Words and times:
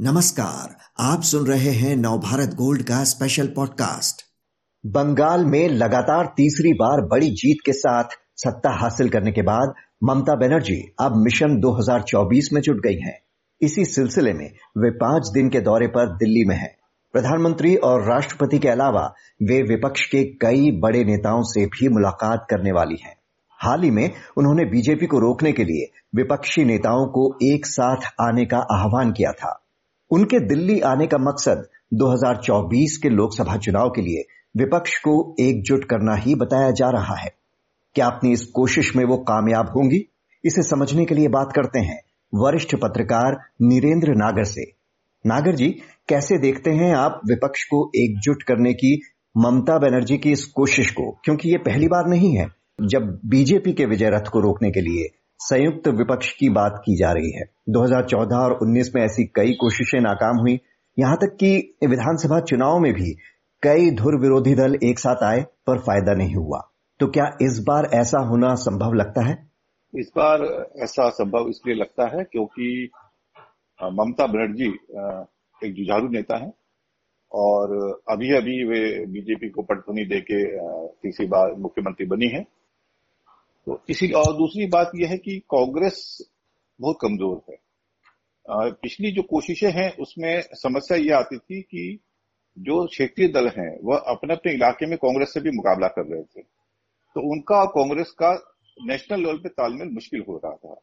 नमस्कार, 0.00 0.76
आप 1.00 1.22
सुन 1.22 1.46
रहे 1.46 1.70
हैं 1.70 1.96
नवभारत 1.96 2.48
गोल्ड 2.48 2.82
का 2.82 3.04
स्पेशल 3.04 3.46
पॉडकास्ट 3.46 4.22
बंगाल 4.86 5.44
में 5.44 5.68
लगातार 5.68 6.26
तीसरी 6.36 6.72
बार 6.72 7.00
बड़ी 7.06 7.30
जीत 7.30 7.56
के 7.66 7.72
साथ 7.72 8.04
सत्ता 8.36 8.70
हासिल 8.80 9.08
करने 9.08 9.32
के 9.32 9.42
बाद 9.42 9.74
ममता 10.04 10.34
बनर्जी 10.34 10.92
अब 11.00 11.16
मिशन 11.16 11.60
2024 11.60 12.52
में 12.52 12.60
जुट 12.60 12.76
गई 12.76 12.98
हैं। 12.98 13.18
इसी 13.60 13.84
सिलसिले 13.84 14.32
में 14.32 14.52
वे 14.78 14.90
पाँच 14.90 15.30
दिन 15.34 15.48
के 15.48 15.60
दौरे 15.60 15.86
पर 15.86 16.16
दिल्ली 16.16 16.44
में 16.44 16.56
हैं। 16.56 16.76
प्रधानमंत्री 17.12 17.76
और 17.76 18.04
राष्ट्रपति 18.04 18.58
के 18.58 18.68
अलावा 18.68 19.14
वे 19.42 19.62
विपक्ष 19.62 20.06
के 20.06 20.24
कई 20.24 20.70
बड़े 20.70 21.04
नेताओं 21.04 21.42
से 21.42 21.66
भी 21.66 21.88
मुलाकात 21.88 22.46
करने 22.50 22.72
वाली 22.72 22.96
हैं। 23.04 23.16
हाल 23.60 23.82
ही 23.82 23.90
में 23.90 24.10
उन्होंने 24.36 24.64
बीजेपी 24.64 25.06
को 25.06 25.18
रोकने 25.18 25.52
के 25.52 25.64
लिए 25.64 25.92
विपक्षी 26.14 26.64
नेताओं 26.64 27.06
को 27.06 27.38
एक 27.42 27.66
साथ 27.66 27.96
आने 28.20 28.44
का 28.44 28.58
आह्वान 28.58 29.12
किया 29.12 29.32
था 29.32 29.62
उनके 30.10 30.40
दिल्ली 30.40 30.80
आने 30.80 31.06
का 31.06 31.18
मकसद 31.18 31.68
2024 31.94 32.96
के 32.96 33.08
लोकसभा 33.08 33.56
चुनाव 33.56 33.90
के 33.90 34.02
लिए 34.02 34.24
विपक्ष 34.56 34.98
को 34.98 35.36
एकजुट 35.40 35.84
करना 35.84 36.14
ही 36.14 36.34
बताया 36.34 36.70
जा 36.70 36.90
रहा 36.90 37.14
है। 37.14 37.30
क्या 37.94 38.06
अपनी 38.06 38.32
इस 38.32 38.44
कोशिश 38.44 38.96
में 38.96 39.04
वो 39.04 39.16
कामयाब 39.16 39.66
होंगी? 39.66 40.12
इसे 40.44 40.62
समझने 40.62 41.04
के 41.04 41.14
लिए 41.14 41.28
बात 41.28 41.52
करते 41.56 41.78
हैं 41.78 42.00
वरिष्ठ 42.34 42.74
पत्रकार 42.74 43.36
नीरेंद्र 43.62 44.08
नागर 44.08 44.44
से। 44.44 44.72
नागर 45.26 45.54
जी, 45.54 45.68
कैसे 46.08 46.38
देखते 46.38 46.70
हैं 46.70 46.94
आप 46.94 47.20
विपक्ष 47.28 47.64
को 47.64 47.90
एकजुट 47.96 48.42
करने 48.42 48.72
की 48.72 49.00
ममता 49.36 49.78
बनर्जी 49.78 50.18
की 50.18 50.32
इस 50.32 50.44
कोशिश 50.44 50.90
को? 50.90 51.20
क्योंकि 51.24 51.48
ये 51.48 51.58
पहली 51.58 51.88
बार 51.88 52.06
नहीं 52.06 52.36
है। 52.36 52.48
जब 52.82 53.20
बीजेपी 53.24 53.72
के 53.72 53.84
विजय 53.84 54.10
रथ 54.10 54.28
को 54.32 54.40
रोकने 54.40 54.70
के 54.70 54.80
लिए 54.80 55.18
संयुक्त 55.40 55.88
विपक्ष 55.88 56.30
की 56.32 56.48
बात 56.48 56.80
की 56.84 56.96
जा 56.96 57.10
रही 57.12 57.30
है। 57.30 57.44
2014 57.68 58.36
और 58.36 58.58
19 58.62 58.90
में 58.94 59.02
ऐसी 59.02 59.24
कई 59.36 59.52
कोशिशें 59.52 60.00
नाकाम 60.00 60.38
हुई। 60.38 60.58
यहाँ 60.96 61.16
तक 61.16 61.36
कि 61.40 61.50
विधानसभा 61.86 62.40
चुनाव 62.40 62.78
में 62.78 62.92
भी 62.92 63.12
कई 63.62 63.90
धुर 63.90 64.20
विरोधी 64.20 64.54
दल 64.54 64.78
एक 64.84 64.98
साथ 64.98 65.22
आए 65.24 65.42
पर 65.66 65.78
फ़ायदा 65.78 66.14
नहीं 66.14 66.34
हुआ। 66.34 66.60
तो 67.00 67.06
क्या 67.06 67.26
इस 67.42 67.58
बार 67.66 67.88
ऐसा 67.94 68.20
होना 68.28 68.54
संभव 68.54 68.92
लगता 68.92 69.26
है? 69.26 69.36
इस 69.94 70.10
बार 70.16 70.42
ऐसा 70.82 71.08
संभव 71.10 71.48
इसलिए 71.48 71.76
लगता 71.76 72.06
है 72.16 72.24
क्योंकि 72.24 72.90
ममता 73.80 74.26
बनर्जी 74.26 74.68
एक 75.60 75.74
जुझारू 75.74 76.08
नेता 76.08 76.36
है 76.36 76.52
और 77.32 77.74
अभी 78.10 78.34
अभी 78.36 78.62
वे 78.64 78.80
बीजेपी 79.06 79.48
को 79.48 79.62
पटखनी 79.62 80.04
देके 80.04 80.44
तीसरी 81.02 81.26
बार 81.26 81.54
मुख्यमंत्री 81.58 82.06
बनी 82.06 82.28
है। 82.28 82.44
तो 83.66 83.80
इसी 83.88 84.10
और 84.12 84.32
दूसरी 84.36 84.66
बात 84.66 84.90
यह 84.94 85.08
है 85.08 85.16
कि 85.18 85.38
कांग्रेस 85.50 85.96
बहुत 86.80 86.98
कमज़ोर 87.00 87.42
है। 87.50 88.70
पिछली 88.72 89.10
जो 89.12 89.22
कोशिशें 89.22 89.70
हैं, 89.70 89.90
उसमें 89.96 90.42
समस्या 90.54 90.98
ये 90.98 91.10
आती 91.10 91.38
थी 91.38 91.60
कि 91.62 91.98
जो 92.56 92.84
क्षेत्रीय 92.86 93.28
दल 93.28 93.48
हैं, 93.48 93.78
वह 93.82 93.96
अपने 93.96 94.34
अपने 94.34 94.52
इलाके 94.52 94.86
में 94.86 94.96
कांग्रेस 94.98 95.32
से 95.34 95.40
भी 95.40 95.50
मुकाबला 95.50 95.88
कर 95.88 96.06
रहे 96.06 96.22
थे। 96.22 96.42
तो 96.42 97.20
उनका 97.32 97.56
और 97.56 97.66
कांग्रेस 97.66 98.10
का 98.10 98.30
नेशनल 98.76 99.20
लेवल 99.20 99.38
पे 99.38 99.48
तालमेल 99.48 99.88
मुश्किल 99.88 100.24
हो 100.28 100.36
रहा 100.44 100.54
था। 100.54 100.80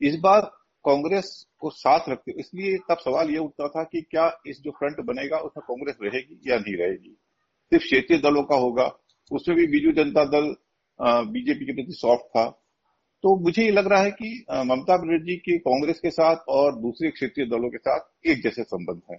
इस 0.00 0.18
बार 0.20 0.40
कांग्रेस 0.84 1.46
को 1.60 1.70
साथ 1.70 2.08
रखते 2.08 2.32
इसलिए 2.40 2.76
तब 2.88 2.98
सवाल 2.98 3.30
यह 3.30 3.38
उठता 3.38 3.68
था 3.68 3.82
कि 3.84 4.00
क्या 4.00 4.30
इस 4.46 4.60
जो 4.60 4.70
फ्रंट 4.70 5.00
बनेगा, 5.00 5.38
उसमें 5.38 5.64
कांग्रेस 5.68 5.96
रहेगी 6.02 6.50
या 6.50 6.58
नहीं 6.58 6.76
रहेगी? 6.76 7.16
सिर्फ़ 7.72 7.84
क्षेत्रीय 7.84 8.18
दलों 8.20 8.42
का 8.42 8.56
होगा, 8.56 8.86
उसमें 9.30 9.56
भी 9.58 9.66
बीजू 9.66 9.92
जनता 9.92 10.24
दल 10.24 10.54
बीजेपी 10.98 11.66
के 11.66 11.72
प्रति 11.72 11.92
सॉफ्ट 11.94 12.24
था। 12.28 12.48
तो 13.24 13.34
मुझे 13.36 13.64
ये 13.64 13.70
लग 13.70 13.86
रहा 13.86 14.02
है 14.02 14.10
कि 14.12 14.44
ममता 14.50 14.96
बनर्जी 14.96 15.36
के 15.36 15.56
कांग्रेस 15.58 15.98
के 16.00 16.10
साथ 16.10 16.48
और 16.48 16.74
दूसरे 16.80 17.10
क्षेत्रीय 17.10 17.46
दलों 17.46 17.70
के 17.70 17.78
साथ 17.78 18.28
एक 18.28 18.42
जैसे 18.42 18.62
संबंध 18.64 19.00
है। 19.10 19.16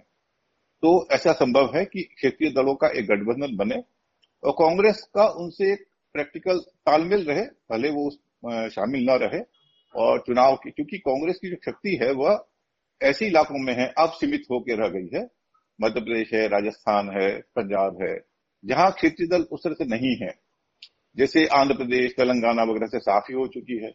तो 0.82 0.92
ऐसा 1.12 1.32
संभव 1.34 1.70
है 1.76 1.84
कि 1.84 2.02
क्षेत्रीय 2.14 2.50
दलों 2.52 2.74
का 2.74 2.88
एक 2.90 3.06
गठबंधन 3.06 3.56
बने 3.56 3.82
और 4.42 4.52
कांग्रेस 4.52 5.02
का 5.14 5.26
उनसे 5.38 5.72
एक 5.72 5.84
प्रैक्टिकल 6.14 6.58
तालमेल 6.58 7.24
रहे, 7.24 7.42
भले 7.70 7.90
वो 7.90 8.10
शामिल 8.70 9.04
न 9.04 9.18
रहे 9.18 9.40
और 9.94 10.22
चुनाव 10.26 10.56
की, 10.56 10.70
क्योंकि 10.70 10.98
कांग्रेस 10.98 11.38
की 11.38 11.50
जो 11.50 11.56
शक्ति 11.64 11.98
है 12.02 12.12
वह 12.14 12.44
ऐसे 13.00 13.26
इलाकों 13.26 13.58
में 13.58 13.72
है, 13.74 13.86
अब 13.98 14.10
सीमित 14.10 14.42
होकर 14.50 14.82
रह 14.82 14.88
गई 14.90 15.08
है। 15.14 15.22
मध्य 15.78 16.00
प्रदेश 16.00 16.32
है, 16.34 16.46
राजस्थान 16.48 17.08
है, 17.10 17.28
पंजाब 17.56 18.02
है, 18.02 18.16
जहाँ 18.64 18.90
क्षेत्रीय 18.92 19.28
दल 19.28 19.42
उस 19.42 19.60
तरह 19.64 19.74
से 19.74 19.84
नहीं 19.86 20.16
है। 20.22 20.32
जैसे 21.16 21.44
आंध्र 21.52 21.74
प्रदेश, 21.76 22.12
तेलंगाना 22.12 22.62
वगैरह 22.62 22.86
से 22.86 22.98
साफ़ 23.00 23.30
ही 23.30 23.34
हो 23.34 23.46
चुकी 23.48 23.76
है। 23.76 23.90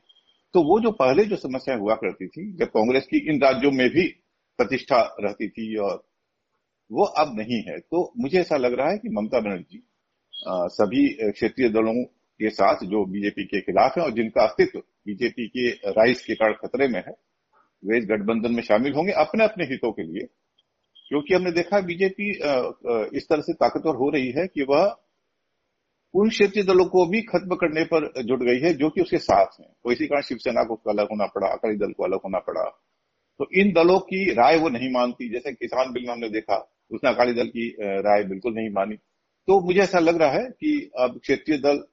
तो 0.53 0.61
वो 0.63 0.79
जो 0.79 0.91
पहले 0.93 1.23
जो 1.25 1.35
समस्या 1.35 1.75
हुआ 1.75 1.95
करती 1.95 2.27
थी, 2.27 2.51
जब 2.53 2.67
कांग्रेस 2.67 3.05
की 3.05 3.17
इन 3.29 3.41
राज्यों 3.41 3.71
में 3.71 3.89
भी 3.89 4.07
प्रतिष्ठा 4.59 5.01
रहती 5.19 5.47
थी 5.49 5.75
और 5.79 6.03
वो 6.91 7.03
अब 7.19 7.31
नहीं 7.37 7.61
है 7.63 7.77
तो 7.81 8.11
मुझे 8.17 8.39
ऐसा 8.39 8.57
लग 8.57 8.73
रहा 8.73 8.89
है 8.89 8.97
कि 8.97 9.09
ममता 9.09 9.39
बनर्जी 9.39 9.81
सभी 10.71 11.07
क्षेत्रीय 11.31 11.69
दलों 11.69 11.93
के 12.39 12.49
साथ 12.49 12.83
जो 12.85 13.03
बीजेपी 13.05 13.43
के 13.45 13.61
खिलाफ 13.61 13.97
है 13.97 14.03
और 14.03 14.11
जिनका 14.11 14.43
अस्तित्व 14.43 14.79
बीजेपी 14.79 15.47
के 15.47 15.69
राइस 15.91 16.25
के 16.25 16.35
कारण 16.35 16.53
खतरे 16.55 16.87
में 16.87 16.99
है, 16.99 17.13
वे 17.83 17.97
इस 17.97 18.05
गठबंधन 18.05 18.53
में 18.55 18.61
शामिल 18.63 18.93
होंगे 18.93 19.11
अपने 19.21 19.43
अपने 19.43 19.65
हितों 19.65 19.91
के 19.91 20.03
लिए। 20.03 20.27
क्योंकि 21.09 21.33
हमने 21.33 21.51
देखा 21.51 21.79
बीजेपी 21.81 22.29
इस 23.17 23.27
तरह 23.29 23.41
से 23.41 23.53
ताकतवर 23.55 23.95
हो 23.95 24.09
रही 24.09 24.31
है 24.31 24.47
कि 24.47 24.63
वह 24.69 24.85
उन 26.15 26.29
क्षेत्रीय 26.29 26.63
दलों 26.65 26.85
को 26.85 27.05
भी 27.05 27.21
खत्म 27.21 27.55
करने 27.55 27.83
पर 27.83 28.07
जुट 28.23 28.39
गई 28.39 28.59
है, 28.59 28.73
जो 28.73 28.89
कि 28.89 29.01
उसके 29.01 29.17
साथ 29.17 29.59
हैं। 29.59 29.67
तो 29.83 29.91
इसी 29.91 30.07
कारण 30.07 30.21
शिवसेना 30.21 30.63
को 30.63 30.75
अलग 30.89 31.05
होना 31.05 31.25
पड़ा, 31.25 31.47
अकाली 31.47 31.75
दल 31.75 31.91
को 31.91 32.03
अलग 32.03 32.19
होना 32.25 32.39
पड़ा। 32.39 32.63
तो 33.39 33.47
इन 33.53 33.71
दलों 33.73 33.99
की 33.99 34.31
राय 34.33 34.57
वो 34.57 34.69
नहीं 34.69 34.91
मानती। 34.91 35.29
जैसे 35.29 35.51
किसान 35.53 35.91
बिल 35.93 36.05
में 36.05 36.13
हमने 36.13 36.29
देखा, 36.29 36.57
उसने 36.91 37.09
अकाली 37.09 37.33
दल 37.33 37.47
की 37.47 37.67
राय 37.81 38.23
बिल्कुल 38.23 38.53
नहीं 38.53 38.69
मानी। 38.69 38.95
तो 39.47 39.59
मुझे 39.61 39.79
ऐसा 39.79 39.99
लग 39.99 40.21
रहा 40.21 40.31
है 40.31 40.45
कि 40.49 40.91
अब 40.99 41.19
क्षेत्रीय 41.19 41.57
दल 41.57 41.83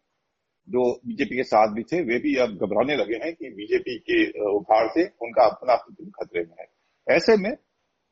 जो 0.69 0.83
बीजेपी 1.07 1.37
के 1.37 1.43
साथ 1.43 1.73
भी 1.75 1.83
थे, 1.83 2.01
वे 2.03 2.19
भी 2.19 2.35
अब 2.37 2.51
घबराने 2.57 2.97
लगे 2.97 3.15
हैं 3.15 3.33
कि 3.35 3.51
बीजेपी 3.51 3.99
के 3.99 4.25
उभार 4.51 4.89
से 4.89 5.05
उनका 5.23 5.45
अपना 5.45 5.77
खतरे 5.77 6.41
में 6.41 6.57
है। 6.61 6.67
ऐसे 7.09 7.37
में 7.37 7.51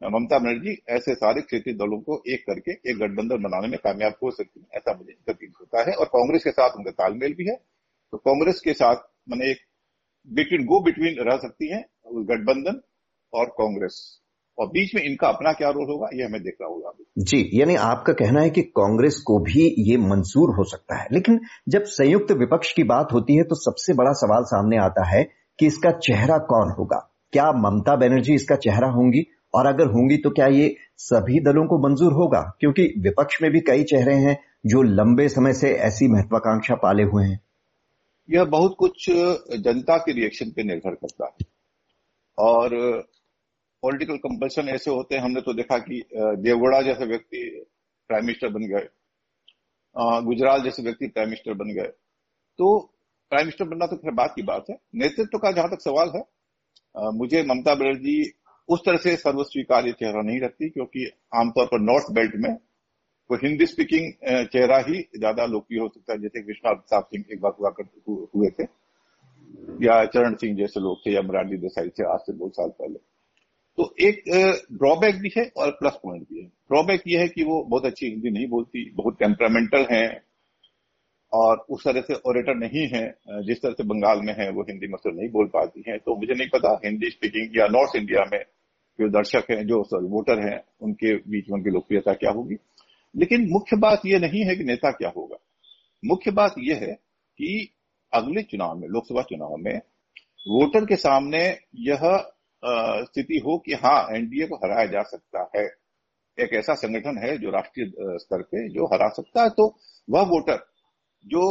ममता 0.04 0.38
बनर्जी, 0.38 0.82
ऐसे 0.88 1.14
सारे 1.14 1.40
क्षेत्रीय 1.40 1.74
दलों 1.74 2.00
को 2.00 2.22
एक 2.28 2.40
करके 2.40 2.90
एक 2.90 2.98
गठबंधन 2.98 3.42
बनाने 3.42 3.68
में 3.68 3.78
कामयाब 3.84 4.12
हो 4.22 4.30
सकती 4.30 4.60
है, 4.60 4.66
ऐसा 4.74 4.94
मुझे 4.94 5.12
प्रतीत 5.26 5.52
होता 5.60 5.80
है। 5.80 5.96
और 5.96 6.06
कांग्रेस 6.06 6.44
के 6.44 6.50
साथ 6.50 6.70
उनका 6.76 6.90
तालमेल 6.90 7.34
भी 7.34 7.48
है। 7.48 7.56
तो 8.12 8.18
कांग्रेस 8.18 8.60
के 8.64 8.72
साथ 8.72 8.96
मैंने 9.28 9.50
एक 9.50 9.58
बिटवीन 10.28 10.66
गो 10.66 10.80
बिटवीन 10.84 11.16
रह 11.30 11.36
सकती 11.36 11.74
है 11.74 11.80
गठबंधन 12.14 12.80
और 13.34 13.46
कांग्रेस। 13.46 14.20
और 14.58 14.66
बीच 14.66 14.94
में 14.94 15.02
इनका 15.02 15.28
अपना 15.28 15.52
क्या 15.52 15.68
रोल 15.68 15.90
होगा, 15.90 16.08
ये 16.14 16.24
हमें 16.24 16.42
देखना 16.42 16.66
होगा। 16.66 16.92
जी, 17.18 17.50
यानी 17.54 17.74
आपका 17.74 18.12
कहना 18.12 18.40
है 18.40 18.50
कि 18.50 18.62
कांग्रेस 18.62 19.22
को 19.26 19.38
भी 19.38 19.74
ये 19.90 19.96
मंजूर 19.96 20.56
हो 20.56 20.64
सकता 20.64 20.96
है। 20.96 21.08
लेकिन 21.12 21.40
जब 21.68 21.82
संयुक्त 21.82 22.32
विपक्ष 22.32 22.72
की 22.72 22.82
बात 22.82 23.08
होती 23.12 23.36
है 23.36 23.42
तो 23.42 23.54
सबसे 23.54 23.92
बड़ा 23.92 24.12
सवाल 24.12 24.42
सामने 24.42 24.76
आता 24.76 25.16
है 25.16 25.24
कि 25.58 25.66
इसका 25.66 25.90
चेहरा 25.90 26.38
कौन 26.38 26.74
होगा? 26.78 27.16
क्या 27.32 27.52
ममता 27.52 27.96
बनर्जी 27.96 28.34
इसका 28.34 28.56
चेहरा 28.56 28.88
होंगी? 28.88 29.26
और 29.54 29.66
अगर 29.66 29.86
होंगी 29.86 30.16
तो 30.16 30.30
क्या 30.30 30.46
ये 30.48 30.74
सभी 30.98 31.40
दलों 31.40 31.66
को 31.66 31.78
मंजूर 31.78 32.12
होगा? 32.12 32.40
क्योंकि 32.60 32.82
विपक्ष 32.98 33.40
में 33.42 33.50
भी 33.50 33.60
कई 33.60 33.84
चेहरे 33.84 34.14
हैं 34.16 34.36
जो 34.66 34.82
लंबे 34.82 35.28
समय 35.28 35.52
से 35.52 35.72
ऐसी 35.80 36.08
महत्वाकांक्षा 36.08 36.74
पाले 36.76 37.02
हुए 37.04 37.24
हैं। 37.24 37.40
यह 38.28 38.44
बहुत 38.46 38.74
कुछ 38.78 39.08
जनता 39.10 39.96
के 39.98 40.12
रिएक्शन 40.12 40.50
पे 40.50 40.62
निर्भर 40.64 40.94
करता 40.96 41.26
है। 41.26 41.46
और 42.38 42.76
पॉलिटिकल 43.82 44.16
कंपल्सन 44.18 44.68
ऐसे 44.68 44.90
होते 44.90 45.14
हैं, 45.14 45.22
हमने 45.22 45.40
तो 45.40 45.52
देखा 45.54 45.78
कि 45.78 46.02
देवगढ़ा 46.14 46.80
जैसे 46.82 47.06
व्यक्ति 47.06 47.42
प्राइम 48.10 48.24
मिनिस्टर 48.24 48.48
बन 48.48 48.66
गए 48.68 48.88
गुजरात 50.24 50.62
जैसे 50.64 50.82
व्यक्ति 50.82 51.06
प्राइम 51.08 51.28
मिनिस्टर 51.28 51.54
बन 51.54 51.72
गए। 51.74 51.88
तो 52.58 52.78
प्राइम 53.32 53.46
मिनिस्टर 53.46 53.64
बनना 53.64 53.86
तो 53.86 53.96
फिर 53.96 54.12
बात 54.14 54.32
की 54.36 54.42
बात 54.42 54.64
है। 54.70 54.76
नेतृत्व 54.94 55.38
का 55.38 55.50
जहाँ 55.52 55.68
तक 55.68 55.80
सवाल 55.80 56.12
है 56.14 56.22
मुझे 57.14 57.42
ममता 57.44 57.74
बनर्जी 57.74 58.22
उस 58.70 58.80
तरह 58.86 58.96
से 58.98 59.14
सर्वस्वीकार्य 59.18 59.92
चेहरा 59.92 60.22
नहीं 60.22 60.40
रखती, 60.40 60.68
क्योंकि 60.70 61.10
आमतौर 61.34 61.66
पर 61.66 61.80
नॉर्थ 61.82 62.12
बेल्ट 62.14 62.34
में 62.36 62.50
वो 63.30 63.36
हिंदी 63.38 63.66
स्पीकिंग 63.66 64.12
चेहरा 64.48 64.78
ही 64.86 65.00
ज़्यादा 65.16 65.44
लोकप्रिय 65.46 65.80
हो 65.80 65.88
सकता 65.88 66.12
है, 66.12 66.18
जैसे 66.20 66.40
विश्वनाथ 66.42 66.74
प्रताप 66.76 67.06
सिंह 67.06 67.24
एक 67.32 67.40
बार 67.40 67.52
हुआ 67.58 67.74
हुए 68.34 68.48
थे, 68.50 68.64
या 69.80 70.04
चरण 70.06 70.34
सिंह 70.36 70.56
जैसे 70.56 70.80
लोग 70.80 70.98
थे, 71.00 71.12
या 71.12 71.22
मराठी 71.22 71.56
देसाई 71.58 71.88
थे, 71.88 72.04
आज 72.04 72.20
से 72.20 72.32
बहुत 72.34 72.56
साल 72.56 72.68
पहले। 72.70 72.98
तो 73.78 73.94
एक 74.00 74.22
ड्रॉबैक 74.74 75.20
भी 75.20 75.30
है 75.36 75.44
और 75.56 75.70
प्लस 75.72 75.98
पॉइंट 76.02 76.22
भी 76.22 76.40
है। 76.40 76.46
ड्रॉबैक 76.46 77.02
ये 77.06 77.18
है 77.18 77.28
कि 77.28 77.44
वो 77.44 77.62
बहुत 77.64 77.86
अच्छी 77.86 78.06
हिंदी 78.06 78.30
नहीं 78.30 78.48
बोलती, 78.48 78.90
बहुत 78.92 79.18
टेम्परामेंटल 79.18 79.86
है, 79.90 80.06
और 81.32 81.64
उस 81.70 81.84
तरह 81.84 82.00
से 82.02 82.14
ऑरेटर 82.26 82.54
नहीं 82.56 82.86
है 82.88 83.04
जिस 83.44 83.62
तरह 83.62 83.72
से 83.72 83.84
बंगाल 83.86 84.20
में 84.20 84.32
है, 84.34 84.50
वो 84.50 84.62
हिंदी 84.62 84.88
मतलब 84.88 85.18
नहीं 85.18 85.28
बोल 85.30 85.46
पाती 85.48 85.84
है। 85.88 85.98
तो 85.98 86.16
मुझे 86.16 86.34
नहीं 86.34 86.48
पता, 86.48 86.80
हिंदी 86.84 87.10
स्पीकिंग 87.10 87.58
या 87.58 87.66
नॉर्थ 87.70 87.96
इंडिया 87.96 88.24
में 88.32 88.42
जो 89.00 89.08
दर्शक 89.10 89.50
हैं, 89.50 89.66
जो 89.66 89.82
सॉरी, 89.84 90.06
वोटर 90.06 90.40
हैं, 90.40 90.60
उनके 90.82 91.14
बीच 91.30 91.48
में 91.50 91.58
उनकी 91.58 91.70
लोकप्रियता 91.70 92.12
क्या 92.14 92.30
होगी? 92.30 92.56
लेकिन 93.14 93.48
मुख्य 93.50 93.76
बात 93.76 94.02
यह 94.06 94.18
नहीं 94.20 94.44
है 94.46 94.56
कि 94.56 94.64
नेता 94.64 94.90
क्या 94.90 95.12
होगा। 95.16 95.36
मुख्य 96.02 96.30
बात 96.30 96.54
यह 96.58 96.76
है 96.76 96.92
कि 97.38 97.68
अगले 98.12 98.42
चुनाव 98.42 98.76
में, 98.78 98.88
लोकसभा 98.88 99.22
चुनाव 99.22 99.56
में 99.58 99.76
वोटर 100.48 100.84
के 100.86 100.96
सामने 100.96 101.40
यह 101.80 102.00
स्थिति 103.04 103.38
हो 103.38 103.56
कि 103.58 103.72
हाँ 103.74 104.00
एनडीए 104.16 104.46
को 104.46 104.56
हराया 104.56 104.86
जा 104.86 105.02
सकता 105.02 105.50
है। 105.56 105.64
एक 106.38 106.52
ऐसा 106.54 106.74
संगठन 106.74 107.18
है 107.18 107.36
जो 107.38 107.50
राष्ट्रीय 107.50 107.86
स्तर 108.18 108.42
पे 108.42 108.68
जो 108.68 108.86
हरा 108.86 109.08
सकता 109.08 109.42
है। 109.42 109.50
तो 109.50 109.66
वह 110.08 110.22
वोटर 110.28 110.58
जो 111.24 111.42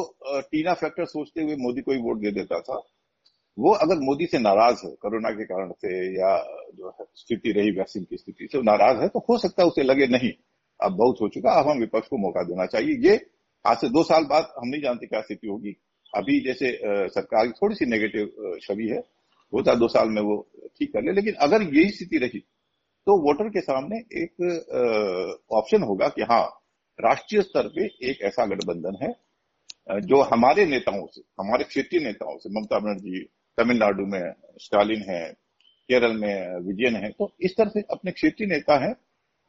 टीना 0.42 0.74
फैक्टर 0.74 1.06
सोचते 1.06 1.42
हुए 1.42 1.56
मोदी 1.56 1.82
को 1.82 1.92
ही 1.92 1.98
वोट 1.98 2.20
दे 2.20 2.32
देता 2.32 2.60
था 2.60 2.82
वो 3.60 3.72
अगर 3.76 4.00
मोदी 4.02 4.26
से 4.26 4.40
नाराज़ 4.40 4.86
है, 4.86 4.92
कोरोना 5.02 5.30
के 5.32 5.46
कारण 5.46 5.72
से 5.74 5.92
या 6.16 6.36
जो 6.76 6.90
है, 6.90 7.06
स्थिति 7.16 7.52
रही, 7.52 7.72
वैक्सीन 7.78 8.04
की 8.04 8.18
स्थिति 8.18 8.48
से 8.52 8.62
नाराज़ 8.64 9.02
है 9.02 9.08
तो 9.08 9.20
हो 9.30 9.38
सकता 9.38 9.64
है 9.64 9.68
उसे 9.70 9.84
लगे, 9.84 10.08
नहीं, 10.08 10.32
अब 10.80 10.96
बहुत 10.98 11.22
हो 11.22 11.28
चुका, 11.30 11.52
अब 11.52 11.70
हम 11.70 11.80
विपक्ष 11.80 12.08
को 12.08 12.18
मौका 12.18 12.44
देना 12.44 12.66
चाहिए। 12.68 12.98
ये 13.08 13.20
आज 13.66 13.78
से 13.78 13.90
दो 13.90 14.04
साल 14.04 14.24
बाद 14.26 14.54
हम 14.58 14.68
नहीं 14.68 14.82
जानते 14.82 15.08
क्या 15.08 15.22
स्थिति 15.22 15.48
होगी। 15.48 15.76
अभी 16.14 16.40
जैसे 16.42 16.72
सरकार 17.10 17.48
की 17.48 17.52
थोड़ी 17.54 17.76
सी 17.76 17.86
नेगेटिव 17.86 18.58
छवि 18.62 18.88
है 18.88 19.00
होता 19.54 19.74
दो 19.76 19.88
साल 19.88 20.10
में 20.10 20.22
वो 20.22 20.38
ठीक 20.80 20.94
कर 20.94 21.04
ले, 21.04 21.12
लेकिन 21.12 21.34
अगर 21.42 21.64
यही 21.66 21.90
स्थिति 21.90 22.18
रही 22.18 22.40
तो 23.08 23.18
वोटर 23.22 23.50
के 23.50 23.62
सामने 23.62 23.98
एक 24.22 25.44
ऑप्शन 25.52 25.84
होगा 25.84 26.08
कि 26.10 26.22
हाँ 26.22 26.44
राष्ट्रीय 27.00 27.42
स्तर 27.42 27.68
पे 27.76 27.86
एक 28.10 28.22
ऐसा 28.22 28.46
गठबंधन 28.46 28.98
है 29.04 29.12
जो 30.02 30.22
हमारे 30.24 30.66
नेताओं 30.66 31.06
से, 31.08 31.22
हमारे 31.40 31.64
क्षेत्रीय 31.64 32.04
नेताओं 32.04 32.38
से, 32.38 32.50
ममता 32.50 32.80
बनर्जी 32.80 33.20
तमिलनाडु 33.58 34.06
में 34.06 34.34
स्टालिन 34.60 35.02
है, 35.10 35.22
केरल 35.90 36.16
में 36.16 36.60
विजयन 36.62 36.96
है 36.96 37.10
तो 37.12 37.32
इस 37.42 37.56
तरह 37.58 37.70
से 37.70 37.82
अपने 37.92 38.12
क्षेत्रीय 38.12 38.50
नेता 38.50 38.78
है 38.80 38.94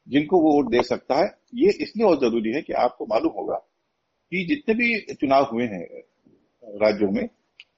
जिनको 0.06 0.40
वो 0.40 0.52
वोट 0.52 0.70
दे 0.72 0.82
सकता 0.84 1.14
है। 1.16 1.26
ये 1.56 1.72
इसलिए 1.82 2.06
और 2.06 2.16
ज़रूरी 2.20 2.52
है 2.54 2.62
कि 2.62 2.72
आपको 2.78 3.06
मालूम 3.06 3.32
होगा 3.32 3.56
कि 4.32 4.44
जितने 4.46 4.74
भी 4.74 5.14
चुनाव 5.14 5.44
हुए 5.52 5.64
हैं 5.66 5.84
राज्यों 6.62 7.10
में, 7.10 7.28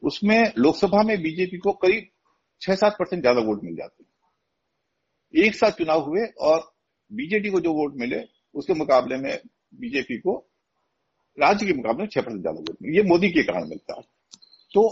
उसमें 0.03 0.53
लोकसभा 0.59 1.03
में 1.03 1.17
बीजेपी 1.23 1.59
को 1.59 1.73
करीब 1.75 2.09
छह 2.63 2.75
सात 2.77 2.97
परसेंट 2.99 3.21
ज़्यादा 3.23 3.41
वोट 3.41 3.65
मिल 3.65 3.75
जाते 3.77 4.03
हैं। 4.03 5.45
एक 5.45 5.55
साथ 5.55 5.71
चुनाव 5.73 6.01
हुए 6.03 6.27
और 6.41 6.61
बीजेपी 7.11 7.51
को 7.51 7.61
जो 7.61 7.73
वोट 7.73 7.95
मिले, 7.97 8.23
उसके 8.55 8.75
मुकाबले 8.75 9.17
में 9.17 9.39
बीजेपी 9.81 10.19
को 10.19 10.37
राज्य 11.39 11.67
के 11.67 11.73
मुकाबले 11.73 12.07
छह 12.07 12.21
परसेंट 12.21 12.41
ज़्यादा 12.41 12.59
वोट 12.59 12.77
मिले। 12.83 12.97
ये 12.97 13.03
मोदी 13.09 13.29
के 13.31 13.43
कारण 13.43 13.69
मिलता 13.69 13.95
है। 13.95 14.03
तो 14.75 14.89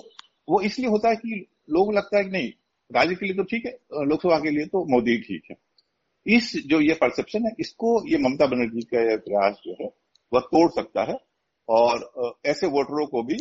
वो 0.51 0.61
इसलिए 0.61 0.89
होता 0.89 1.09
है 1.09 1.17
कि 1.17 1.47
लोग 1.71 1.93
लगता 1.95 2.19
है 2.19 2.25
कि 2.25 2.31
नहीं, 2.31 2.51
राज्य 2.91 3.15
के 3.15 3.27
लिए 3.27 3.35
तो 3.37 3.43
ठीक 3.45 3.67
है, 3.67 3.73
लोकसभा 4.05 4.39
के 4.39 4.51
लिए 4.51 4.67
तो 4.67 4.85
मोदी 4.91 5.17
ठीक 5.19 5.43
है। 5.51 5.57
इस 6.27 6.53
जो 6.67 6.81
ये 6.81 6.95
परसेप्शन 6.95 7.45
है, 7.47 7.53
इसको 7.61 7.91
ये 8.09 8.19
ममता 8.19 8.47
बनर्जी 8.47 8.83
का 8.85 9.17
प्रयास 9.19 9.61
जो 9.65 9.77
है, 9.81 9.91
वह 10.33 10.41
तोड़ 10.47 10.71
सकता 10.73 11.03
है 11.03 11.17
और 11.69 12.35
ऐसे 12.47 12.67
वोटरों 12.69 13.07
को 13.07 13.23
भी 13.23 13.37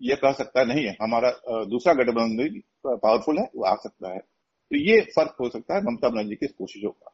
ये 0.00 0.16
कह 0.16 0.32
सकता 0.34 0.60
है 0.60 0.66
नहीं 0.66 0.84
है। 0.84 0.96
हमारा 1.02 1.30
दूसरा 1.66 1.92
गठबंधन 1.94 2.60
पावरफुल 2.86 3.38
है, 3.38 3.44
वो 3.56 3.64
आ 3.64 3.74
सकता 3.74 4.12
है। 4.12 4.18
तो 4.18 4.76
ये 4.78 5.00
फ़र्क 5.16 5.36
हो 5.40 5.48
सकता 5.48 5.74
है 5.74 5.82
ममता 5.82 6.08
बनर्जी 6.08 6.34
की 6.34 6.46
कोशिशों 6.48 6.90
का। 6.90 7.12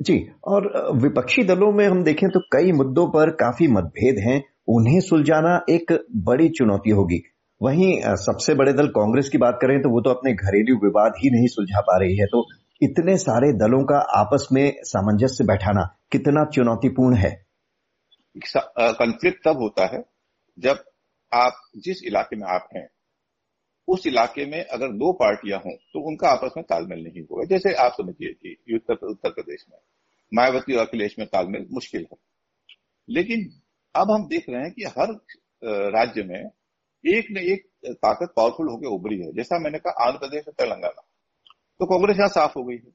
जी, 0.00 0.18
और 0.44 0.92
विपक्षी 1.02 1.42
दलों 1.44 1.70
में 1.72 1.86
हम 1.86 2.02
देखें 2.04 2.28
तो 2.30 2.40
कई 2.52 2.72
मुद्दों 2.72 3.06
पर 3.08 3.30
काफ़ी 3.36 3.66
मतभेद 3.68 4.18
हैं। 4.18 4.42
उन्हें 4.68 4.98
सुलझाना 5.00 5.54
एक 5.70 5.92
बड़ी 6.24 6.48
चुनौती 6.48 6.90
होगी। 6.90 7.22
वहीं 7.62 7.90
सबसे 8.18 8.54
बड़े 8.54 8.72
दल 8.72 8.86
कांग्रेस 8.90 9.28
की 9.28 9.38
बात 9.38 9.58
करें 9.62 9.76
तो 9.82 9.88
वो 9.88 10.00
तो 10.00 10.10
अपने 10.10 10.32
घरेलू 10.34 10.74
विवाद 10.78 11.12
ही 11.18 11.30
नहीं 11.30 11.46
सुलझा 11.48 11.80
पा 11.80 11.96
रही 11.98 12.16
है। 12.16 12.26
तो 12.26 12.44
इतने 12.80 13.16
सारे 13.18 13.52
दलों 13.58 13.82
का 13.84 13.98
आपस 14.18 14.46
में 14.52 14.64
सामंजस्य 14.84 15.44
बैठाना 15.44 15.84
कितना 16.12 16.44
चुनौतीपूर्ण 16.50 17.16
है? 17.16 17.30
कॉन्फ्लिक्ट 18.36 19.38
तब 19.44 19.60
होता 19.60 19.84
है 19.86 20.02
जब 20.58 20.82
आप, 21.32 21.60
जिस 21.76 22.02
इलाके 22.04 22.36
में 22.36 22.46
आप 22.48 22.68
हैं, 22.76 22.86
उस 23.88 24.06
इलाके 24.06 24.46
में 24.46 24.64
अगर 24.64 24.92
दो 24.94 25.12
पार्टियाँ 25.12 25.58
हों 25.58 25.74
तो 25.92 26.00
उनका 26.08 26.28
आपस 26.28 26.52
में 26.56 26.64
तालमेल 26.64 27.02
नहीं 27.04 27.22
होगा। 27.22 27.44
जैसे 27.46 27.72
आप 27.74 27.92
समझिए 27.92 28.32
कि 28.32 28.74
उत्तर 28.74 29.06
उत्तर 29.06 29.30
प्रदेश 29.30 29.64
में, 29.70 29.78
मायावती 30.32 30.74
और 30.74 30.86
अखिलेश 30.86 31.14
में 31.18 31.26
तालमेल 31.28 31.66
मुश्किल 31.72 32.06
है। 32.12 32.18
लेकिन 33.08 33.46
अब 33.94 34.10
हम 34.10 34.26
देख 34.28 34.44
रहे 34.50 34.62
हैं 34.62 34.72
कि 34.72 34.84
हर 34.90 35.14
राज्य 35.92 36.22
में 36.24 36.50
एक 37.04 37.26
न 37.30 37.38
एक 37.44 37.66
ताकत 37.86 38.32
पावरफुल 38.36 38.68
होकर 38.68 38.86
उभरी 38.88 39.18
है। 39.18 39.32
जैसा 39.32 39.58
मैंने 39.58 39.78
कहा, 39.78 40.04
आंध्र 40.06 40.18
प्रदेश 40.18 40.44
और 40.48 40.54
तेलंगाना। 40.54 41.02
तो 41.80 41.86
कांग्रेस 41.86 42.16
यहाँ 42.16 42.28
साफ़ 42.28 42.52
हो 42.56 42.64
गई 42.64 42.76
है। 42.76 42.90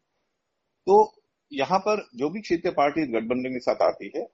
तो 0.88 1.14
यहाँ 1.52 1.80
पर 1.80 2.08
जो 2.16 2.30
भी 2.30 2.42
क्षेत्रीय 2.42 2.74
पार्टी 2.74 3.06
गठबंधन 3.10 3.54
के 3.54 3.60
साथ 3.60 3.82
आती 3.84 4.12
है, 4.16 4.28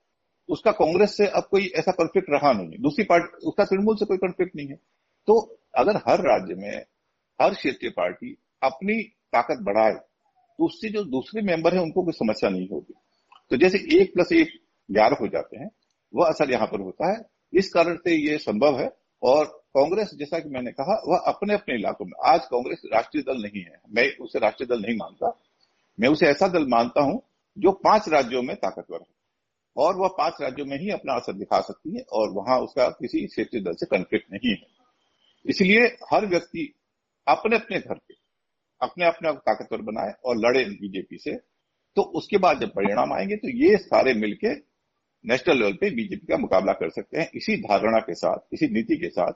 उसका 0.50 0.72
कांग्रेस 0.74 1.16
से 1.18 1.28
अब 1.28 1.48
कोई 1.52 1.68
ऐसा 1.76 1.92
कॉन्फ्लिक्ट 1.92 2.30
रहा 2.30 2.52
नहीं 2.54 2.80
दूसरी 2.82 3.04
पार्टी, 3.06 3.48
उसका 3.48 3.66
तृणमूल 3.66 3.96
से 3.96 4.06
कोई 4.06 4.18
कॉन्फ्लिक्ट 4.18 4.56
नहीं 4.56 4.68
है। 4.68 4.76
तो 5.28 5.40
अगर 5.78 5.98
हर 6.08 6.22
राज्य 6.22 6.56
में 6.56 6.86
हर 7.40 7.54
क्षेत्रीय 7.54 7.92
पार्टी 7.92 8.36
अपनी 8.64 9.02
ताकत 9.34 9.62
बढ़ाए 9.62 9.94
तो 10.60 10.66
उससे 10.66 10.90
जो 10.90 11.04
दूसरे 11.04 11.42
मेंबर 11.42 11.74
है, 11.74 11.82
उनको 11.82 12.04
कोई 12.04 12.14
समस्या 12.14 12.50
नहीं 12.50 12.68
होगी। 12.70 12.94
तो 13.52 13.58
जैसे 13.58 13.78
एक 13.94 14.14
प्लस 14.14 14.32
एक 14.32 14.52
ग्यारह 14.90 15.18
हो 15.22 15.28
जाते 15.28 15.58
हैं, 15.58 15.70
वह 16.14 16.28
असर 16.28 16.52
यहाँ 16.52 16.68
पर 16.68 16.82
होता 16.82 17.12
है। 17.12 17.22
इस 17.54 17.72
कारण 17.74 17.96
से 17.98 18.16
ये 18.18 18.38
संभव 18.38 18.80
है 18.80 18.88
और 19.24 19.46
कांग्रेस, 19.46 20.12
जैसा 20.16 20.40
कि 20.40 20.50
मैंने 20.50 20.72
कहा, 20.72 21.02
वह 21.08 21.18
अपने 21.18 21.54
अपने 21.54 21.76
इलाकों 21.76 22.06
में। 22.06 22.14
आज 22.26 22.46
कांग्रेस 22.46 22.82
राष्ट्रीय 22.94 23.24
दल 23.24 23.42
नहीं 23.42 23.64
है। 23.64 23.82
मैं 23.96 24.18
उसे 24.18 24.40
राष्ट्रीय 24.40 24.68
दल 24.68 24.82
नहीं 24.82 24.96
मानता। 24.96 25.42
मैं 26.00 26.10
उसे 26.10 26.28
ऐसा 26.28 26.48
दल 26.48 26.68
मानता 26.68 27.02
हूँ 27.02 27.22
जो 27.58 27.72
पाँच 27.72 28.10
राज्यों 28.10 28.42
में 28.44 28.56
ताकतवर 28.56 29.00
है। 29.02 29.14
और 29.78 29.96
वह 29.96 30.08
पाँच 30.08 30.34
राज्यों 30.42 30.66
में 30.66 30.78
ही 30.78 30.90
अपना 30.90 31.14
असर 31.14 31.34
दिखा 31.34 31.62
सकती 31.62 31.98
है 31.98 32.04
और 32.14 32.30
वहाँ 32.32 32.60
उसका 32.60 32.90
किसी 32.90 33.28
क्षेत्रीय 33.28 33.64
दल 33.64 33.74
से 33.74 33.86
कंफ्लिक्ट 33.86 34.34
नहीं 34.34 34.52
है। 34.52 34.68
इसलिए 35.46 35.98
हर 36.14 36.26
व्यक्ति 36.26 36.74
अपने 37.28 37.56
अपने 37.56 37.80
घर 37.80 37.96
पे 37.96 38.14
अपने 38.82 39.06
अपने 39.06 39.30
आप 39.30 39.36
ताकतवर 39.36 39.82
बनाए 39.82 40.14
और 40.26 40.38
लड़े 40.38 40.66
बीजेपी 40.66 41.18
से। 41.18 41.36
तो 41.96 42.02
उसके 42.02 42.38
बाद 42.38 42.60
जब 42.60 42.70
परिणाम 42.70 43.14
आएँगे 43.14 43.36
तो 43.36 43.50
ये 43.50 43.78
सारे 43.78 44.14
मिलके 44.14 44.73
नेशनल 45.26 45.58
लेवल 45.60 45.74
पे 45.74 45.90
बीजेपी 45.90 46.28
का 46.28 46.38
मुकाबला 46.38 46.74
कर 46.74 46.90
सकते 46.90 47.20
हैं। 47.20 47.30
इसी 47.36 47.56
धारणा 47.58 48.00
के 48.00 48.14
साथ, 48.14 48.38
इसी 48.54 48.68
नीति 48.68 48.98
के 48.98 49.10
साथ 49.10 49.34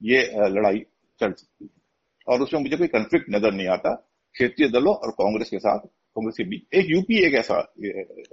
ये 0.00 0.22
लड़ाई 0.48 0.78
चल 1.20 1.32
सकती 1.32 1.64
है। 1.64 1.70
और 2.26 2.42
उसमें 2.42 2.60
मुझे 2.60 2.76
कोई 2.76 2.86
कंफ्लिक्ट 2.88 3.26
नज़र 3.30 3.52
नहीं 3.52 3.68
आता। 3.68 3.94
क्षेत्रीय 4.34 4.68
दलों 4.68 4.94
और 4.94 5.10
कांग्रेस 5.12 5.50
के 5.50 5.58
साथ, 5.58 5.78
कांग्रेस 5.78 6.36
के 6.36 6.44
बीच, 6.44 6.62
एक 6.74 6.86
यूपी 6.90 7.18
एक 7.18 7.34
ऐसा 7.34 7.58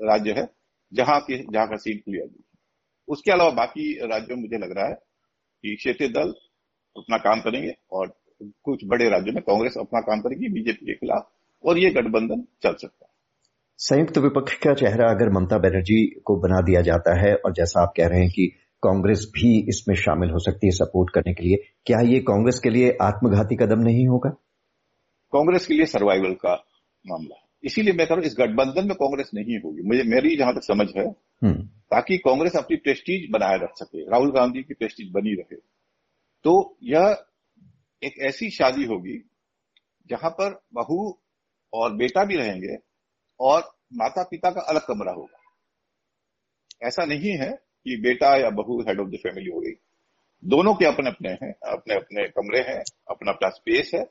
राज्य 0.03 0.31
है, 0.31 0.47
जहाँ 0.91 1.19
की, 1.19 1.37
जहाँ 1.53 1.67
का 1.67 1.75
सीट 1.75 2.03
क्लियर 2.03 2.29
उसके 3.07 3.31
अलावा 3.31 3.49
बाकी 3.49 3.93
राज्यों 4.07 4.35
में 4.37 4.43
मुझे 4.43 4.57
लग 4.57 4.71
रहा 4.71 4.87
है 4.87 4.93
कि 4.93 5.75
क्षेत्रीय 5.75 6.09
दल 6.09 6.33
अपना 6.95 7.17
काम 7.17 7.41
करेंगे 7.41 7.73
और 7.91 8.13
कुछ 8.63 8.81
बड़े 8.85 9.09
राज्यों 9.09 9.33
में 9.33 9.43
कांग्रेस 9.43 9.77
अपना 9.77 9.99
काम 9.99 10.21
करेगी, 10.21 10.49
बीजेपी 10.49 10.85
के 10.85 10.93
खिलाफ, 10.93 11.31
और 11.63 11.77
ये 11.77 11.89
गठबंधन 11.89 12.41
चल 12.63 12.73
सकता 12.73 13.05
है। 13.05 13.10
संयुक्त 13.81 14.17
विपक्ष 14.17 14.53
का 14.55 14.73
चेहरा 14.73 15.05
अगर 15.09 15.29
ममता 15.29 15.57
बनर्जी 15.57 15.95
को 16.25 16.35
बना 16.35 16.59
दिया 16.61 16.81
जाता 16.81 17.13
है 17.19 17.33
और 17.35 17.53
जैसा 17.53 17.81
आप 17.81 17.93
कह 17.97 18.07
रहे 18.07 18.19
हैं 18.19 18.29
कि 18.29 18.45
कांग्रेस 18.83 19.25
भी 19.33 19.49
इसमें 19.69 19.95
शामिल 19.95 20.29
हो 20.29 20.39
सकती 20.39 20.67
है 20.67 20.71
सपोर्ट 20.71 21.09
करने 21.13 21.33
के 21.33 21.43
लिए 21.43 21.57
क्या 21.85 21.99
ये 22.01 22.19
कांग्रेस 22.19 22.59
के 22.59 22.69
लिए 22.69 22.91
आत्मघाती 23.01 23.55
कदम 23.55 23.79
नहीं 23.79 24.07
होगा? 24.07 24.29
कांग्रेस 25.33 25.65
के 25.65 25.73
लिए 25.73 25.85
सर्वाइवल 25.85 26.33
का 26.33 26.53
मामला 27.05 27.39
इसीलिए 27.63 27.93
मैं 27.93 28.07
कह 28.07 28.13
रहा 28.13 28.19
हूँ 28.19 28.25
इस 28.25 28.35
गठबंधन 28.39 28.87
में 28.87 28.95
कांग्रेस 28.95 29.31
नहीं 29.35 29.57
होगी। 29.59 29.87
मुझे 29.87 30.03
मेरी 30.03 30.35
जहाँ 30.37 30.53
तक 30.53 30.63
समझ 30.63 30.87
है 30.97 31.07
हम्म। 31.07 31.65
ताकि 31.91 32.17
कांग्रेस 32.17 32.55
अपनी 32.55 32.77
प्रेस्टीज 32.77 33.27
बनाए 33.31 33.57
रख 33.57 33.73
सके 33.75 34.05
राहुल 34.11 34.31
गांधी 34.31 34.63
की 34.63 34.73
प्रेस्टीज 34.73 35.11
बनी 35.11 35.35
रहे 35.35 35.59
तो 36.45 36.55
यह 36.83 37.17
एक 38.01 38.21
ऐसी 38.21 38.49
शादी 38.51 38.85
होगी 38.85 39.17
जहाँ 40.09 40.31
पर 40.31 40.61
बहू 40.73 41.01
और 41.73 41.95
बेटा 41.95 42.25
भी 42.25 42.37
रहेंगे 42.37 42.77
और 43.41 43.61
माता 43.93 44.23
पिता 44.23 44.49
का 44.51 44.61
अलग 44.61 44.81
कमरा 44.81 45.11
होगा। 45.11 46.87
ऐसा 46.87 47.05
नहीं 47.05 47.37
है 47.37 47.51
कि 47.51 47.97
बेटा 48.01 48.35
या 48.37 48.49
बहू 48.49 48.81
हेड 48.81 48.99
ऑफ़ 48.99 49.07
द 49.07 49.17
फैमिली 49.23 49.51
हो 49.51 49.59
गई। 49.59 49.73
दोनों 50.43 50.73
के 50.75 50.85
अपने 50.85 51.09
अपने 51.09 51.29
हैं 51.41 51.53
अपने 51.71 51.95
अपने 51.95 52.27
कमरे 52.27 52.59
हैं 52.61 52.81
अपना 53.09 53.31
अपना 53.31 53.49
स्पेस 53.49 53.91
है। 53.95 54.03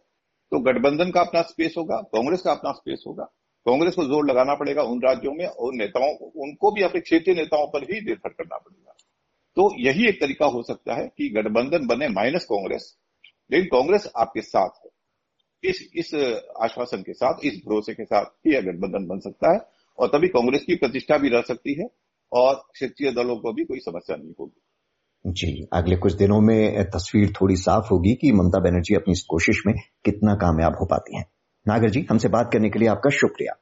तो 0.52 0.60
गठबंधन 0.60 1.10
का 1.10 1.20
अपना 1.20 1.42
स्पेस 1.42 1.74
होगा, 1.78 1.96
कांग्रेस 1.96 2.42
का 2.42 2.52
अपना 2.52 2.72
स्पेस 2.72 3.04
होगा। 3.06 3.24
कांग्रेस 3.66 3.94
को 3.94 4.04
ज़ोर 4.04 4.26
लगाना 4.26 4.54
पड़ेगा 4.54 4.82
उन 4.82 5.00
राज्यों 5.02 5.32
में 5.32 5.46
और 5.46 5.74
नेताओं 5.74 6.14
को, 6.16 6.26
उनको 6.36 6.70
भी 6.72 6.82
अपने 6.82 7.00
क्षेत्रीय 7.00 7.36
नेताओं 7.36 7.66
पर 7.66 7.82
ही 7.82 8.00
निर्भर 8.00 8.28
करना 8.28 8.56
पड़ेगा। 8.56 8.94
तो 9.56 9.70
यही 9.80 10.08
एक 10.08 10.20
तरीका 10.20 10.46
हो 10.46 10.62
सकता 10.62 10.94
है 10.94 11.06
कि 11.08 11.28
गठबंधन 11.28 11.86
बने 11.86 12.08
माइनस 12.08 12.44
कांग्रेस, 12.44 12.96
लेकिन 13.50 13.66
कांग्रेस 13.66 14.10
आपके 14.16 14.42
साथ 14.42 14.84
है। 14.84 14.89
इस 15.64 15.90
इस 15.96 16.14
आश्वासन 16.62 17.02
के 17.02 17.12
साथ, 17.12 17.34
इस 17.44 17.62
भरोसे 17.68 17.94
के 17.94 18.04
साथ 18.04 18.24
ही 18.24 18.54
यह 18.54 18.60
गठबंधन 18.60 19.06
बन 19.06 19.18
सकता 19.18 19.52
है, 19.52 19.60
और 19.98 20.08
तभी 20.08 20.28
कांग्रेस 20.28 20.62
की 20.62 20.74
प्रतिष्ठा 20.74 21.18
भी 21.18 21.28
रह 21.28 21.40
सकती 21.40 21.80
है, 21.80 21.88
और 22.32 22.54
क्षेत्रीय 22.54 23.12
दलों 23.12 23.36
को 23.36 23.52
भी 23.52 23.64
कोई 23.64 23.78
समस्या 23.78 24.16
नहीं 24.16 24.32
होगी। 24.40 24.60
जी, 25.26 25.68
अगले 25.72 25.96
कुछ 25.96 26.12
दिनों 26.12 26.40
में 26.40 26.84
तस्वीर 26.84 27.32
थोड़ी 27.32 27.56
साफ़ 27.56 27.88
होगी 27.90 28.14
कि 28.14 28.32
ममता 28.32 28.60
बनर्जी 28.60 28.94
अपनी 28.94 29.12
इस 29.12 29.22
कोशिश 29.22 29.62
में 29.66 29.74
कितना 30.04 30.34
कामयाब 30.34 30.76
हो 30.80 30.86
पाती 30.86 31.16
हैं। 31.16 31.24
नागर 31.68 31.90
जी, 31.90 32.06
हमसे 32.10 32.28
बात 32.28 32.50
करने 32.52 32.70
के 32.70 32.78
लिए 32.78 32.88
आपका 32.88 33.10
शुक्रिया। 33.10 33.52